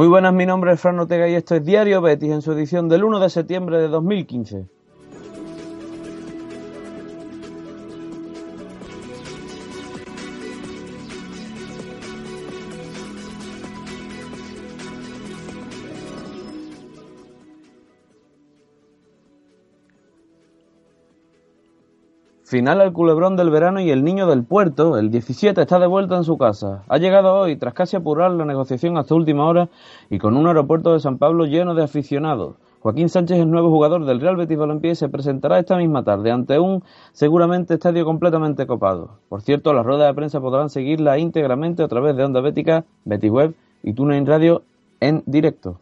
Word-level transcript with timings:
Muy 0.00 0.08
buenas, 0.08 0.32
mi 0.32 0.46
nombre 0.46 0.72
es 0.72 0.80
Fran 0.80 0.98
Ortega 0.98 1.28
y 1.28 1.34
esto 1.34 1.54
es 1.54 1.62
Diario 1.62 2.00
Betis 2.00 2.30
en 2.30 2.40
su 2.40 2.52
edición 2.52 2.88
del 2.88 3.04
1 3.04 3.20
de 3.20 3.28
septiembre 3.28 3.76
de 3.76 3.88
2015. 3.88 4.66
Final 22.50 22.80
al 22.80 22.92
culebrón 22.92 23.36
del 23.36 23.48
verano 23.48 23.78
y 23.78 23.92
el 23.92 24.02
niño 24.02 24.26
del 24.26 24.42
puerto, 24.42 24.98
el 24.98 25.12
17, 25.12 25.62
está 25.62 25.78
de 25.78 25.86
vuelta 25.86 26.16
en 26.16 26.24
su 26.24 26.36
casa. 26.36 26.82
Ha 26.88 26.98
llegado 26.98 27.32
hoy, 27.32 27.54
tras 27.54 27.74
casi 27.74 27.94
apurar 27.94 28.32
la 28.32 28.44
negociación 28.44 28.98
hasta 28.98 29.14
última 29.14 29.46
hora 29.46 29.68
y 30.10 30.18
con 30.18 30.36
un 30.36 30.48
aeropuerto 30.48 30.92
de 30.92 30.98
San 30.98 31.18
Pablo 31.18 31.44
lleno 31.44 31.76
de 31.76 31.84
aficionados. 31.84 32.56
Joaquín 32.80 33.08
Sánchez, 33.08 33.38
el 33.38 33.52
nuevo 33.52 33.70
jugador 33.70 34.04
del 34.04 34.20
Real 34.20 34.34
Betis 34.34 34.58
Balompié, 34.58 34.96
se 34.96 35.08
presentará 35.08 35.60
esta 35.60 35.76
misma 35.76 36.02
tarde 36.02 36.32
ante 36.32 36.58
un 36.58 36.82
seguramente 37.12 37.74
estadio 37.74 38.04
completamente 38.04 38.66
copado. 38.66 39.20
Por 39.28 39.42
cierto, 39.42 39.72
las 39.72 39.86
ruedas 39.86 40.08
de 40.08 40.14
prensa 40.14 40.40
podrán 40.40 40.70
seguirla 40.70 41.18
íntegramente 41.18 41.84
a 41.84 41.88
través 41.88 42.16
de 42.16 42.24
Onda 42.24 42.40
Bética, 42.40 42.84
Betis 43.04 43.30
Web 43.30 43.54
y 43.84 43.92
TuneIn 43.92 44.26
Radio 44.26 44.62
en 44.98 45.22
directo. 45.24 45.78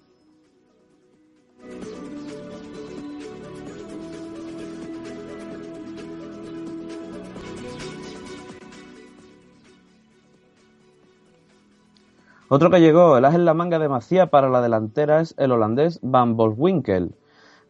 Otro 12.51 12.71
que 12.71 12.81
llegó, 12.81 13.19
el 13.19 13.27
as 13.27 13.35
en 13.35 13.45
la 13.45 13.53
manga 13.53 13.79
de 13.79 13.91
Macía 13.91 14.29
para 14.29 14.49
la 14.49 14.63
delantera 14.63 15.21
es 15.21 15.35
el 15.37 15.53
holandés 15.53 16.01
Van 16.01 16.35
Bolswinkel. 16.35 17.15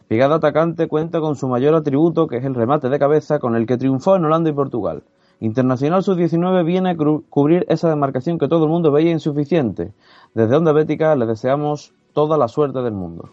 Pigado 0.06 0.34
atacante 0.34 0.86
cuenta 0.86 1.18
con 1.20 1.34
su 1.34 1.48
mayor 1.48 1.74
atributo, 1.74 2.28
que 2.28 2.36
es 2.36 2.44
el 2.44 2.54
remate 2.54 2.88
de 2.88 3.00
cabeza, 3.00 3.40
con 3.40 3.56
el 3.56 3.66
que 3.66 3.76
triunfó 3.76 4.14
en 4.14 4.24
Holanda 4.24 4.50
y 4.50 4.52
Portugal. 4.52 5.02
Internacional 5.40 6.04
Sub-19 6.04 6.64
viene 6.64 6.90
a 6.90 6.96
cubrir 6.96 7.66
esa 7.68 7.88
demarcación 7.88 8.38
que 8.38 8.46
todo 8.46 8.66
el 8.66 8.70
mundo 8.70 8.92
veía 8.92 9.10
insuficiente. 9.10 9.92
Desde 10.34 10.54
Onda 10.54 10.70
Bética 10.70 11.16
le 11.16 11.26
deseamos 11.26 11.92
toda 12.12 12.38
la 12.38 12.46
suerte 12.46 12.80
del 12.80 12.94
mundo. 12.94 13.30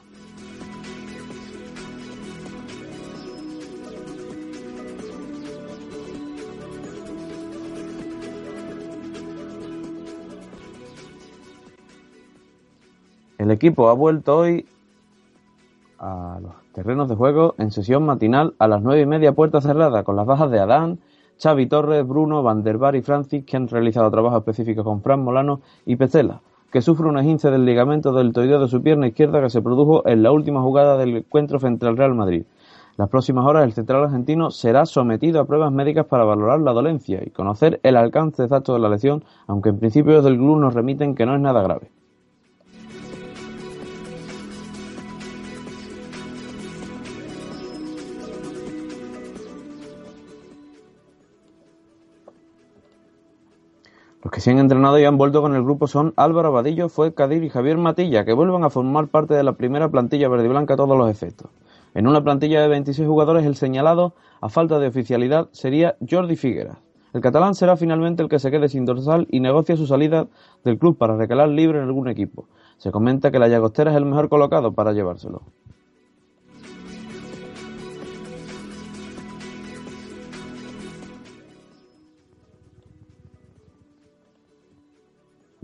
El 13.46 13.52
equipo 13.52 13.90
ha 13.90 13.94
vuelto 13.94 14.40
hoy 14.40 14.66
a 16.00 16.40
los 16.42 16.54
terrenos 16.74 17.08
de 17.08 17.16
juego 17.16 17.54
en 17.60 17.70
sesión 17.70 18.04
matinal 18.04 18.56
a 18.58 18.68
las 18.68 18.82
nueve 18.82 19.02
y 19.02 19.06
media 19.06 19.34
puerta 19.34 19.62
cerrada 19.62 20.02
con 20.04 20.16
las 20.16 20.26
bajas 20.26 20.50
de 20.50 20.60
Adán, 20.60 20.98
Xavi 21.40 21.68
Torres, 21.68 22.08
Bruno, 22.08 22.42
Van 22.42 22.64
der 22.64 22.80
Bar 22.80 22.96
y 22.96 23.04
Francis 23.04 23.46
que 23.46 23.56
han 23.56 23.68
realizado 23.68 24.10
trabajo 24.10 24.38
específico 24.38 24.84
con 24.84 25.04
Fran 25.04 25.24
Molano 25.24 25.62
y 25.86 25.96
Pecela, 25.96 26.42
que 26.72 26.82
sufre 26.82 27.08
una 27.08 27.20
esguince 27.20 27.52
del 27.52 27.66
ligamento 27.66 28.14
del 28.14 28.34
toideo 28.34 28.60
de 28.60 28.68
su 28.68 28.82
pierna 28.82 29.10
izquierda 29.10 29.40
que 29.44 29.52
se 29.52 29.62
produjo 29.62 30.02
en 30.08 30.24
la 30.24 30.32
última 30.32 30.64
jugada 30.64 30.98
del 30.98 31.18
encuentro 31.18 31.60
frente 31.60 31.86
al 31.86 31.98
Real 31.98 32.16
Madrid. 32.16 32.46
Las 32.98 33.10
próximas 33.10 33.46
horas 33.46 33.64
el 33.64 33.74
central 33.74 34.06
argentino 34.06 34.50
será 34.50 34.88
sometido 34.88 35.40
a 35.40 35.46
pruebas 35.46 35.72
médicas 35.72 36.08
para 36.08 36.24
valorar 36.24 36.62
la 36.62 36.74
dolencia 36.74 37.22
y 37.24 37.30
conocer 37.30 37.80
el 37.84 37.96
alcance 37.96 38.42
exacto 38.42 38.74
de 38.74 38.80
la 38.80 38.90
lesión, 38.90 39.24
aunque 39.46 39.70
en 39.70 39.78
principio 39.78 40.24
del 40.24 40.36
club 40.36 40.58
nos 40.58 40.74
remiten 40.74 41.14
que 41.14 41.28
no 41.28 41.36
es 41.36 41.42
nada 41.42 41.62
grave. 41.62 41.92
Los 54.26 54.32
que 54.32 54.42
se 54.42 54.50
han 54.50 54.58
entrenado 54.58 54.98
y 54.98 55.06
han 55.06 55.20
vuelto 55.20 55.44
con 55.44 55.54
el 55.54 55.62
grupo 55.62 55.86
son 55.86 56.12
Álvaro 56.16 56.48
Abadillo, 56.48 56.90
Fue 56.90 57.14
Cadir 57.14 57.44
y 57.44 57.50
Javier 57.50 57.78
Matilla, 57.78 58.26
que 58.26 58.34
vuelven 58.34 58.64
a 58.64 58.72
formar 58.72 59.08
parte 59.08 59.36
de 59.36 59.44
la 59.44 59.54
primera 59.54 59.90
plantilla 59.90 60.28
verde 60.30 60.46
y 60.46 60.48
blanca 60.48 60.74
a 60.74 60.78
todos 60.78 60.98
los 60.98 61.12
efectos. 61.12 61.52
En 61.94 62.08
una 62.08 62.24
plantilla 62.24 62.60
de 62.60 62.68
26 62.68 63.08
jugadores, 63.08 63.46
el 63.46 63.56
señalado, 63.56 64.16
a 64.42 64.50
falta 64.50 64.80
de 64.80 64.88
oficialidad, 64.88 65.50
sería 65.52 65.96
Jordi 66.10 66.38
Figueras. 66.38 66.80
El 67.14 67.22
catalán 67.22 67.54
será 67.54 67.78
finalmente 67.78 68.24
el 68.24 68.30
que 68.30 68.40
se 68.40 68.50
quede 68.50 68.68
sin 68.68 68.86
dorsal 68.86 69.28
y 69.30 69.42
negocia 69.42 69.78
su 69.78 69.86
salida 69.86 70.26
del 70.64 70.80
club 70.80 70.98
para 70.98 71.16
recalar 71.16 71.50
libre 71.50 71.78
en 71.78 71.84
algún 71.84 72.08
equipo. 72.08 72.48
Se 72.78 72.90
comenta 72.90 73.30
que 73.30 73.38
la 73.38 73.48
Llagostera 73.48 73.92
es 73.92 73.98
el 73.98 74.06
mejor 74.06 74.28
colocado 74.30 74.74
para 74.74 74.94
llevárselo. 74.94 75.44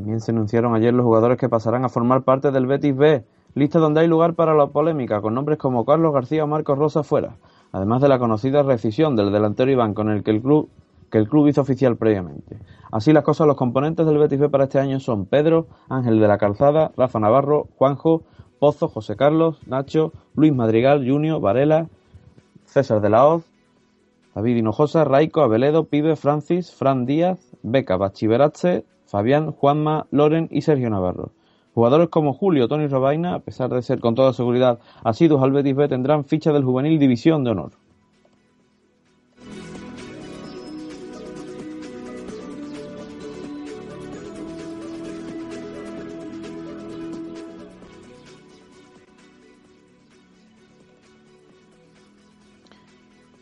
También 0.02 0.20
se 0.20 0.32
anunciaron 0.32 0.74
ayer 0.74 0.96
los 0.96 1.06
jugadores 1.06 1.38
que 1.38 1.48
pasarán 1.48 1.86
a 1.86 1.90
formar 1.90 2.24
parte 2.24 2.50
del 2.50 2.66
Betis 2.66 2.98
B, 2.98 3.24
lista 3.54 3.78
donde 3.78 4.02
hay 4.02 4.08
lugar 4.08 4.34
para 4.34 4.56
la 4.56 4.66
polémica, 4.66 5.22
con 5.22 5.36
nombres 5.36 5.60
como 5.60 5.86
Carlos 5.86 6.12
García 6.12 6.44
o 6.44 6.48
Marcos 6.48 6.76
Rosa 6.76 7.04
fuera, 7.04 7.36
además 7.72 8.02
de 8.02 8.10
la 8.10 8.18
conocida 8.18 8.64
rescisión 8.64 9.16
del 9.16 9.32
delantero 9.32 9.70
Iván 9.70 9.94
con 9.94 10.10
el 10.10 10.24
que 10.24 10.32
el 10.32 10.42
club 10.42 10.70
que 11.12 11.20
el 11.20 11.30
club 11.30 11.50
hizo 11.50 11.62
oficial 11.62 11.98
previamente. 11.98 12.58
Así 12.92 13.14
las 13.14 13.24
cosas, 13.24 13.46
los 13.46 13.58
componentes 13.58 14.04
del 14.08 14.18
Betis 14.18 14.40
B 14.40 14.50
para 14.50 14.64
este 14.64 14.80
año 14.80 15.00
son 15.00 15.28
Pedro, 15.28 15.68
Ángel 15.88 16.20
de 16.20 16.28
la 16.28 16.40
Calzada, 16.40 16.92
Rafa 16.98 17.20
Navarro, 17.20 17.68
Juanjo, 17.78 18.24
Pozo, 18.58 18.88
José 18.88 19.16
Carlos, 19.16 19.60
Nacho, 19.68 20.14
Luis 20.34 20.52
Madrigal, 20.52 21.08
Junio, 21.08 21.40
Varela, 21.40 21.90
César 22.66 23.02
de 23.02 23.10
la 23.12 23.28
Hoz, 23.28 23.44
David 24.34 24.56
Hinojosa, 24.56 25.04
Raico, 25.04 25.42
Abeledo, 25.42 25.84
Pibe, 25.84 26.16
Francis, 26.16 26.74
Fran 26.74 27.06
Díaz, 27.06 27.56
Beca, 27.62 27.98
Bachiverache, 27.98 28.84
Fabián, 29.12 29.52
Juanma, 29.52 30.08
Loren 30.12 30.48
y 30.50 30.62
Sergio 30.62 30.90
Navarro. 30.90 31.32
Jugadores 31.76 32.08
como 32.08 32.34
Julio, 32.34 32.70
Tony 32.70 32.88
Robaina, 32.88 33.36
a 33.36 33.40
pesar 33.40 33.70
de 33.70 33.82
ser 33.82 34.00
con 34.00 34.16
toda 34.16 34.32
seguridad 34.32 34.80
asiduos 35.04 35.44
al 35.44 35.52
Betis 35.52 35.76
B, 35.76 35.90
tendrán 35.90 36.24
ficha 36.24 36.54
del 36.54 36.64
Juvenil 36.64 36.98
División 36.98 37.44
de 37.44 37.52
Honor. 37.52 37.72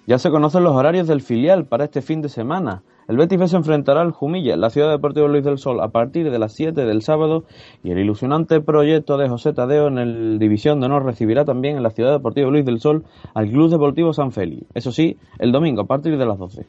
Ya 0.08 0.18
se 0.18 0.32
conocen 0.32 0.64
los 0.64 0.76
horarios 0.76 1.08
del 1.08 1.22
filial 1.22 1.66
para 1.66 1.84
este 1.84 2.02
fin 2.02 2.24
de 2.24 2.30
semana. 2.30 2.82
El 3.10 3.18
B 3.18 3.48
se 3.48 3.56
enfrentará 3.58 4.02
al 4.02 4.12
Jumilla 4.12 4.54
en 4.54 4.62
la 4.62 4.70
Ciudad 4.70 4.92
Deportiva 4.92 5.28
Luis 5.28 5.44
del 5.44 5.58
Sol 5.58 5.82
a 5.82 5.88
partir 5.88 6.30
de 6.30 6.38
las 6.38 6.54
7 6.54 6.86
del 6.86 7.02
sábado 7.02 7.44
y 7.84 7.90
el 7.90 7.98
ilusionante 7.98 8.62
proyecto 8.62 9.18
de 9.18 9.28
José 9.28 9.52
Tadeo 9.52 9.88
en 9.88 9.98
el 9.98 10.38
División 10.38 10.80
de 10.80 10.86
Honor 10.86 11.06
recibirá 11.06 11.44
también 11.44 11.78
en 11.78 11.82
la 11.82 11.90
Ciudad 11.90 12.12
Deportiva 12.12 12.52
Luis 12.52 12.66
del 12.66 12.80
Sol 12.80 13.06
al 13.34 13.50
Club 13.50 13.72
Deportivo 13.72 14.14
San 14.14 14.32
Félix. 14.32 14.68
Eso 14.76 14.92
sí, 14.92 15.18
el 15.40 15.52
domingo 15.52 15.82
a 15.82 15.88
partir 15.88 16.20
de 16.20 16.26
las 16.28 16.38
12. 16.38 16.68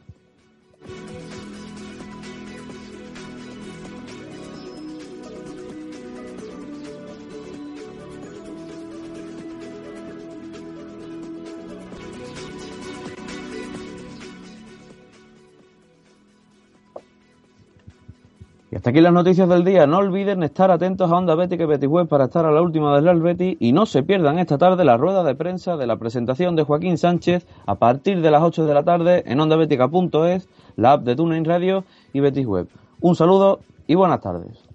Y 18.71 18.77
hasta 18.77 18.91
aquí 18.91 19.01
las 19.01 19.11
noticias 19.11 19.49
del 19.49 19.65
día. 19.65 19.85
No 19.85 19.97
olviden 19.97 20.43
estar 20.43 20.71
atentos 20.71 21.11
a 21.11 21.17
Onda 21.17 21.35
Betty 21.35 21.57
que 21.57 21.65
Betty 21.65 21.87
Web 21.87 22.07
para 22.07 22.25
estar 22.25 22.45
a 22.45 22.51
la 22.51 22.61
última 22.61 22.95
del 22.95 23.03
Real 23.03 23.21
Betty 23.21 23.57
y 23.59 23.73
no 23.73 23.85
se 23.85 24.01
pierdan 24.01 24.39
esta 24.39 24.57
tarde 24.57 24.85
la 24.85 24.95
rueda 24.95 25.25
de 25.25 25.35
prensa 25.35 25.75
de 25.75 25.85
la 25.85 25.97
presentación 25.97 26.55
de 26.55 26.63
Joaquín 26.63 26.97
Sánchez 26.97 27.45
a 27.65 27.75
partir 27.75 28.21
de 28.21 28.31
las 28.31 28.41
8 28.41 28.65
de 28.65 28.73
la 28.73 28.83
tarde 28.83 29.23
en 29.25 29.41
ondabetica.es, 29.41 30.47
la 30.77 30.93
app 30.93 31.03
de 31.03 31.17
TuneIn 31.17 31.43
Radio 31.43 31.83
y 32.13 32.21
Betis 32.21 32.47
Web. 32.47 32.69
Un 33.01 33.17
saludo 33.17 33.59
y 33.87 33.95
buenas 33.95 34.21
tardes. 34.21 34.70